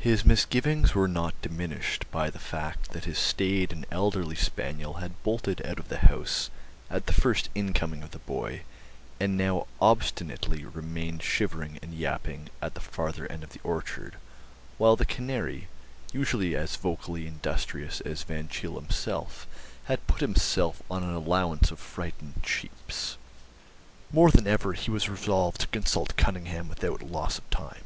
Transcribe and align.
His 0.00 0.24
misgivings 0.24 0.96
were 0.96 1.06
not 1.06 1.40
diminished 1.42 2.04
by 2.10 2.28
the 2.28 2.40
fact 2.40 2.90
that 2.90 3.04
his 3.04 3.20
staid 3.20 3.72
and 3.72 3.86
elderly 3.92 4.34
spaniel 4.34 4.94
had 4.94 5.22
bolted 5.22 5.64
out 5.64 5.78
of 5.78 5.88
the 5.88 5.98
house 6.08 6.50
at 6.90 7.06
the 7.06 7.12
first 7.12 7.50
incoming 7.54 8.02
of 8.02 8.10
the 8.10 8.18
boy, 8.18 8.62
and 9.20 9.36
now 9.38 9.68
obstinately 9.80 10.64
remained 10.64 11.22
shivering 11.22 11.78
and 11.82 11.94
yapping 11.94 12.48
at 12.60 12.74
the 12.74 12.80
farther 12.80 13.30
end 13.30 13.44
of 13.44 13.50
the 13.52 13.60
orchard, 13.62 14.16
while 14.76 14.96
the 14.96 15.04
canary, 15.06 15.68
usually 16.12 16.56
as 16.56 16.74
vocally 16.74 17.28
industrious 17.28 18.00
as 18.00 18.24
Van 18.24 18.48
Cheele 18.48 18.74
himself, 18.74 19.46
had 19.84 20.04
put 20.08 20.20
itself 20.20 20.82
on 20.90 21.04
an 21.04 21.14
allowance 21.14 21.70
of 21.70 21.78
frightened 21.78 22.42
cheeps. 22.42 23.16
More 24.10 24.32
than 24.32 24.48
ever 24.48 24.72
he 24.72 24.90
was 24.90 25.08
resolved 25.08 25.60
to 25.60 25.66
consult 25.68 26.16
Cunningham 26.16 26.68
without 26.68 27.02
loss 27.04 27.38
of 27.38 27.48
time. 27.50 27.84